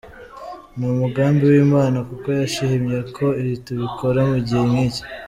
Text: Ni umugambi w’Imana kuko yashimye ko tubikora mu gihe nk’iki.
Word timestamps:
Ni 0.77 0.85
umugambi 0.93 1.43
w’Imana 1.51 1.97
kuko 2.09 2.27
yashimye 2.39 2.97
ko 3.15 3.25
tubikora 3.65 4.19
mu 4.29 4.37
gihe 4.47 4.63
nk’iki. 4.69 5.01